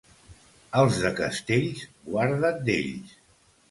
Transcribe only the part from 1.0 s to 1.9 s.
de Castells,